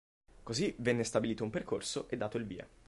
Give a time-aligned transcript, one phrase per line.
[0.41, 2.67] Così venne stabilito un percorso e dato il via.